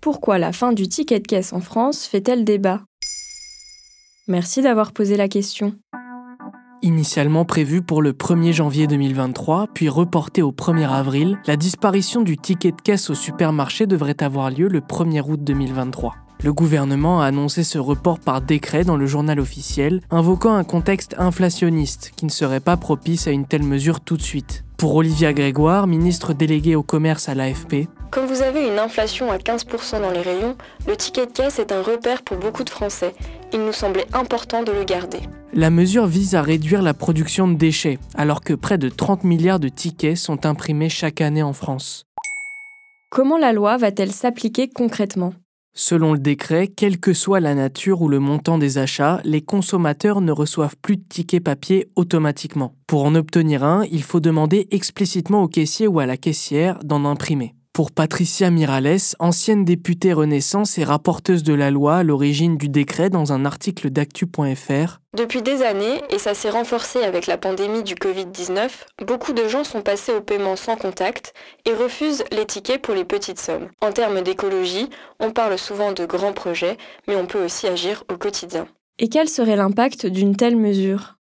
Pourquoi 0.00 0.38
la 0.38 0.52
fin 0.52 0.72
du 0.72 0.88
ticket 0.88 1.20
de 1.20 1.26
caisse 1.26 1.52
en 1.52 1.60
France 1.60 2.06
fait-elle 2.06 2.42
débat? 2.42 2.80
Merci 4.28 4.62
d'avoir 4.62 4.92
posé 4.92 5.18
la 5.18 5.28
question. 5.28 5.74
Initialement 6.80 7.44
prévue 7.44 7.82
pour 7.82 8.00
le 8.00 8.14
1er 8.14 8.52
janvier 8.52 8.86
2023, 8.86 9.66
puis 9.74 9.90
reportée 9.90 10.40
au 10.40 10.52
1er 10.52 10.88
avril, 10.88 11.38
la 11.46 11.58
disparition 11.58 12.22
du 12.22 12.38
ticket 12.38 12.72
de 12.72 12.80
caisse 12.80 13.10
au 13.10 13.14
supermarché 13.14 13.86
devrait 13.86 14.22
avoir 14.22 14.50
lieu 14.50 14.68
le 14.68 14.80
1er 14.80 15.20
août 15.20 15.40
2023. 15.44 16.14
Le 16.42 16.54
gouvernement 16.54 17.20
a 17.20 17.26
annoncé 17.26 17.62
ce 17.62 17.76
report 17.76 18.20
par 18.20 18.40
décret 18.40 18.84
dans 18.84 18.96
le 18.96 19.04
journal 19.04 19.38
officiel, 19.38 20.00
invoquant 20.10 20.54
un 20.54 20.64
contexte 20.64 21.14
inflationniste 21.18 22.12
qui 22.16 22.24
ne 22.24 22.30
serait 22.30 22.60
pas 22.60 22.78
propice 22.78 23.26
à 23.26 23.32
une 23.32 23.44
telle 23.44 23.64
mesure 23.64 24.00
tout 24.00 24.16
de 24.16 24.22
suite. 24.22 24.64
Pour 24.78 24.94
Olivia 24.94 25.34
Grégoire, 25.34 25.86
ministre 25.86 26.32
déléguée 26.32 26.76
au 26.76 26.82
commerce 26.82 27.28
à 27.28 27.34
l'AFP, 27.34 27.86
quand 28.10 28.26
vous 28.26 28.42
avez 28.42 28.66
une 28.66 28.78
inflation 28.78 29.30
à 29.30 29.38
15% 29.38 30.00
dans 30.00 30.10
les 30.10 30.22
rayons, 30.22 30.56
le 30.86 30.96
ticket 30.96 31.26
de 31.26 31.32
caisse 31.32 31.58
est 31.58 31.72
un 31.72 31.82
repère 31.82 32.22
pour 32.22 32.36
beaucoup 32.36 32.64
de 32.64 32.70
Français. 32.70 33.14
Il 33.52 33.60
nous 33.60 33.72
semblait 33.72 34.06
important 34.12 34.62
de 34.62 34.72
le 34.72 34.84
garder. 34.84 35.20
La 35.52 35.70
mesure 35.70 36.06
vise 36.06 36.34
à 36.34 36.42
réduire 36.42 36.82
la 36.82 36.94
production 36.94 37.48
de 37.48 37.54
déchets, 37.54 37.98
alors 38.16 38.40
que 38.42 38.54
près 38.54 38.78
de 38.78 38.88
30 38.88 39.24
milliards 39.24 39.60
de 39.60 39.68
tickets 39.68 40.16
sont 40.16 40.46
imprimés 40.46 40.88
chaque 40.88 41.20
année 41.20 41.42
en 41.42 41.52
France. 41.52 42.04
Comment 43.10 43.38
la 43.38 43.52
loi 43.52 43.76
va-t-elle 43.76 44.12
s'appliquer 44.12 44.68
concrètement? 44.68 45.32
Selon 45.72 46.12
le 46.12 46.18
décret, 46.18 46.66
quelle 46.66 46.98
que 46.98 47.12
soit 47.12 47.38
la 47.38 47.54
nature 47.54 48.02
ou 48.02 48.08
le 48.08 48.18
montant 48.18 48.58
des 48.58 48.78
achats, 48.78 49.20
les 49.24 49.40
consommateurs 49.40 50.20
ne 50.20 50.32
reçoivent 50.32 50.76
plus 50.82 50.96
de 50.96 51.04
tickets 51.08 51.42
papier 51.42 51.88
automatiquement. 51.94 52.74
Pour 52.88 53.04
en 53.04 53.14
obtenir 53.14 53.62
un, 53.62 53.84
il 53.90 54.02
faut 54.02 54.20
demander 54.20 54.66
explicitement 54.72 55.44
au 55.44 55.48
caissier 55.48 55.86
ou 55.86 56.00
à 56.00 56.06
la 56.06 56.16
caissière 56.16 56.80
d'en 56.82 57.04
imprimer. 57.04 57.54
Pour 57.80 57.92
Patricia 57.92 58.50
Mirales, 58.50 58.98
ancienne 59.20 59.64
députée 59.64 60.12
Renaissance 60.12 60.76
et 60.76 60.84
rapporteuse 60.84 61.42
de 61.42 61.54
la 61.54 61.70
loi 61.70 61.96
à 61.96 62.02
l'origine 62.02 62.58
du 62.58 62.68
décret 62.68 63.08
dans 63.08 63.32
un 63.32 63.46
article 63.46 63.88
d'actu.fr, 63.88 64.98
Depuis 65.16 65.40
des 65.40 65.62
années, 65.62 66.02
et 66.10 66.18
ça 66.18 66.34
s'est 66.34 66.50
renforcé 66.50 67.02
avec 67.02 67.26
la 67.26 67.38
pandémie 67.38 67.82
du 67.82 67.94
Covid-19, 67.94 68.68
beaucoup 69.06 69.32
de 69.32 69.48
gens 69.48 69.64
sont 69.64 69.80
passés 69.80 70.12
au 70.12 70.20
paiement 70.20 70.56
sans 70.56 70.76
contact 70.76 71.32
et 71.64 71.72
refusent 71.72 72.22
les 72.32 72.44
tickets 72.44 72.82
pour 72.82 72.94
les 72.94 73.06
petites 73.06 73.40
sommes. 73.40 73.70
En 73.80 73.92
termes 73.92 74.20
d'écologie, 74.20 74.90
on 75.18 75.30
parle 75.30 75.56
souvent 75.56 75.92
de 75.92 76.04
grands 76.04 76.34
projets, 76.34 76.76
mais 77.08 77.16
on 77.16 77.24
peut 77.24 77.42
aussi 77.42 77.66
agir 77.66 78.04
au 78.12 78.18
quotidien. 78.18 78.68
Et 78.98 79.08
quel 79.08 79.26
serait 79.26 79.56
l'impact 79.56 80.04
d'une 80.04 80.36
telle 80.36 80.56
mesure? 80.56 81.16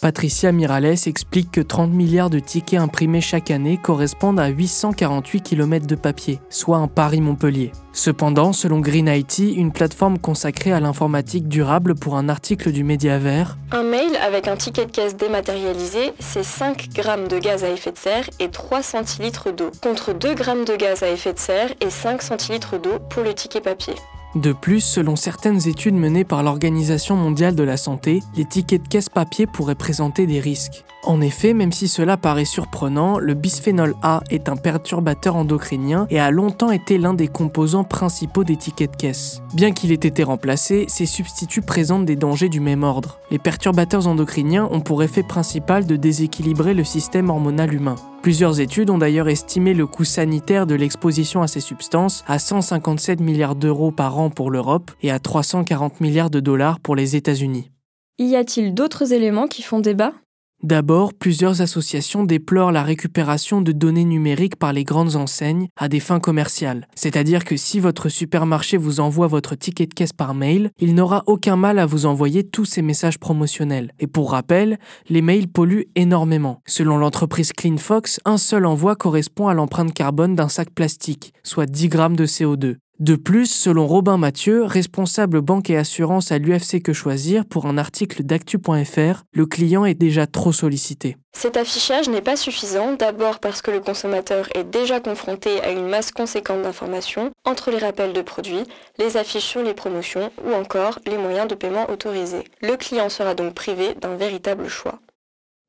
Patricia 0.00 0.52
Mirales 0.52 1.08
explique 1.08 1.50
que 1.50 1.62
30 1.62 1.90
milliards 1.90 2.28
de 2.28 2.38
tickets 2.38 2.78
imprimés 2.78 3.22
chaque 3.22 3.50
année 3.50 3.78
correspondent 3.78 4.38
à 4.38 4.48
848 4.48 5.40
km 5.40 5.86
de 5.86 5.94
papier, 5.94 6.38
soit 6.50 6.76
un 6.76 6.86
Paris-Montpellier. 6.86 7.72
Cependant, 7.92 8.52
selon 8.52 8.80
Green 8.80 9.08
IT, 9.08 9.38
une 9.38 9.72
plateforme 9.72 10.18
consacrée 10.18 10.72
à 10.72 10.80
l'informatique 10.80 11.48
durable 11.48 11.94
pour 11.94 12.16
un 12.16 12.28
article 12.28 12.72
du 12.72 12.84
Média 12.84 13.18
Vert, 13.18 13.56
Un 13.72 13.84
mail 13.84 14.14
avec 14.22 14.48
un 14.48 14.56
ticket 14.56 14.84
de 14.84 14.90
caisse 14.90 15.16
dématérialisé, 15.16 16.12
c'est 16.20 16.44
5 16.44 16.90
grammes 16.94 17.26
de 17.26 17.38
gaz 17.38 17.64
à 17.64 17.70
effet 17.70 17.92
de 17.92 17.98
serre 17.98 18.28
et 18.38 18.50
3 18.50 18.82
centilitres 18.82 19.50
d'eau, 19.50 19.70
contre 19.82 20.12
2 20.12 20.34
grammes 20.34 20.66
de 20.66 20.76
gaz 20.76 21.02
à 21.02 21.08
effet 21.08 21.32
de 21.32 21.38
serre 21.38 21.70
et 21.80 21.88
5 21.88 22.20
centilitres 22.20 22.78
d'eau 22.78 22.98
pour 23.08 23.22
le 23.22 23.32
ticket 23.32 23.62
papier. 23.62 23.94
De 24.36 24.52
plus, 24.52 24.80
selon 24.80 25.16
certaines 25.16 25.66
études 25.66 25.94
menées 25.94 26.24
par 26.24 26.42
l'Organisation 26.42 27.16
mondiale 27.16 27.54
de 27.54 27.62
la 27.62 27.78
santé, 27.78 28.22
les 28.36 28.44
tickets 28.44 28.82
de 28.82 28.88
caisse 28.88 29.08
papier 29.08 29.46
pourraient 29.46 29.74
présenter 29.74 30.26
des 30.26 30.40
risques. 30.40 30.84
En 31.04 31.22
effet, 31.22 31.54
même 31.54 31.72
si 31.72 31.88
cela 31.88 32.18
paraît 32.18 32.44
surprenant, 32.44 33.18
le 33.18 33.32
bisphénol 33.32 33.94
A 34.02 34.20
est 34.28 34.50
un 34.50 34.56
perturbateur 34.56 35.36
endocrinien 35.36 36.06
et 36.10 36.20
a 36.20 36.30
longtemps 36.30 36.70
été 36.70 36.98
l'un 36.98 37.14
des 37.14 37.28
composants 37.28 37.84
principaux 37.84 38.44
des 38.44 38.56
tickets 38.56 38.90
de 38.90 38.96
caisse. 38.96 39.40
Bien 39.54 39.72
qu'il 39.72 39.90
ait 39.90 39.94
été 39.94 40.22
remplacé, 40.22 40.84
ces 40.88 41.06
substituts 41.06 41.62
présentent 41.62 42.04
des 42.04 42.16
dangers 42.16 42.50
du 42.50 42.60
même 42.60 42.82
ordre. 42.82 43.20
Les 43.30 43.38
perturbateurs 43.38 44.06
endocriniens 44.06 44.68
ont 44.70 44.80
pour 44.80 45.02
effet 45.02 45.22
principal 45.22 45.86
de 45.86 45.96
déséquilibrer 45.96 46.74
le 46.74 46.84
système 46.84 47.30
hormonal 47.30 47.72
humain. 47.72 47.96
Plusieurs 48.26 48.58
études 48.58 48.90
ont 48.90 48.98
d'ailleurs 48.98 49.28
estimé 49.28 49.72
le 49.72 49.86
coût 49.86 50.02
sanitaire 50.02 50.66
de 50.66 50.74
l'exposition 50.74 51.42
à 51.42 51.46
ces 51.46 51.60
substances 51.60 52.24
à 52.26 52.40
157 52.40 53.20
milliards 53.20 53.54
d'euros 53.54 53.92
par 53.92 54.18
an 54.18 54.30
pour 54.30 54.50
l'Europe 54.50 54.90
et 55.00 55.12
à 55.12 55.20
340 55.20 56.00
milliards 56.00 56.28
de 56.28 56.40
dollars 56.40 56.80
pour 56.80 56.96
les 56.96 57.14
États-Unis. 57.14 57.70
Y 58.18 58.34
a-t-il 58.34 58.74
d'autres 58.74 59.12
éléments 59.12 59.46
qui 59.46 59.62
font 59.62 59.78
débat? 59.78 60.12
D'abord, 60.62 61.12
plusieurs 61.12 61.60
associations 61.60 62.24
déplorent 62.24 62.72
la 62.72 62.82
récupération 62.82 63.60
de 63.60 63.72
données 63.72 64.04
numériques 64.04 64.56
par 64.56 64.72
les 64.72 64.84
grandes 64.84 65.14
enseignes 65.14 65.68
à 65.76 65.88
des 65.88 66.00
fins 66.00 66.18
commerciales. 66.18 66.88
C'est-à-dire 66.94 67.44
que 67.44 67.56
si 67.56 67.78
votre 67.78 68.08
supermarché 68.08 68.78
vous 68.78 68.98
envoie 68.98 69.26
votre 69.26 69.54
ticket 69.54 69.86
de 69.86 69.94
caisse 69.94 70.14
par 70.14 70.34
mail, 70.34 70.70
il 70.80 70.94
n'aura 70.94 71.22
aucun 71.26 71.56
mal 71.56 71.78
à 71.78 71.84
vous 71.84 72.06
envoyer 72.06 72.42
tous 72.42 72.64
ces 72.64 72.82
messages 72.82 73.18
promotionnels. 73.18 73.92
Et 74.00 74.06
pour 74.06 74.30
rappel, 74.30 74.78
les 75.10 75.22
mails 75.22 75.46
polluent 75.46 75.88
énormément. 75.94 76.62
Selon 76.66 76.96
l'entreprise 76.96 77.52
CleanFox, 77.52 78.20
un 78.24 78.38
seul 78.38 78.64
envoi 78.64 78.96
correspond 78.96 79.48
à 79.48 79.54
l'empreinte 79.54 79.92
carbone 79.92 80.34
d'un 80.34 80.48
sac 80.48 80.70
plastique, 80.70 81.34
soit 81.42 81.66
10 81.66 81.88
grammes 81.88 82.16
de 82.16 82.26
CO2. 82.26 82.76
De 82.98 83.14
plus, 83.14 83.44
selon 83.44 83.86
Robin 83.86 84.16
Mathieu, 84.16 84.64
responsable 84.64 85.42
banque 85.42 85.68
et 85.68 85.76
assurance 85.76 86.32
à 86.32 86.38
l'UFC 86.38 86.82
Que 86.82 86.94
Choisir 86.94 87.44
pour 87.44 87.66
un 87.66 87.76
article 87.76 88.22
d'actu.fr, 88.22 89.22
le 89.34 89.44
client 89.44 89.84
est 89.84 89.94
déjà 89.94 90.26
trop 90.26 90.50
sollicité. 90.50 91.18
Cet 91.34 91.58
affichage 91.58 92.08
n'est 92.08 92.22
pas 92.22 92.36
suffisant, 92.36 92.94
d'abord 92.94 93.38
parce 93.38 93.60
que 93.60 93.70
le 93.70 93.80
consommateur 93.80 94.48
est 94.54 94.64
déjà 94.64 94.98
confronté 95.00 95.60
à 95.60 95.72
une 95.72 95.88
masse 95.88 96.10
conséquente 96.10 96.62
d'informations 96.62 97.32
entre 97.44 97.70
les 97.70 97.76
rappels 97.76 98.14
de 98.14 98.22
produits, 98.22 98.64
les 98.98 99.18
affiches 99.18 99.44
sur 99.44 99.62
les 99.62 99.74
promotions 99.74 100.30
ou 100.42 100.54
encore 100.54 100.98
les 101.06 101.18
moyens 101.18 101.48
de 101.48 101.54
paiement 101.54 101.90
autorisés. 101.90 102.44
Le 102.62 102.76
client 102.76 103.10
sera 103.10 103.34
donc 103.34 103.52
privé 103.52 103.94
d'un 104.00 104.16
véritable 104.16 104.68
choix. 104.68 105.00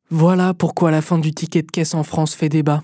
Voilà 0.10 0.54
pourquoi 0.54 0.92
la 0.92 1.02
fin 1.02 1.18
du 1.18 1.34
ticket 1.34 1.64
de 1.64 1.72
caisse 1.72 1.94
en 1.94 2.04
France 2.04 2.36
fait 2.36 2.48
débat. 2.48 2.84